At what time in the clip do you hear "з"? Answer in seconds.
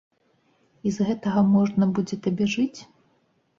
0.95-1.07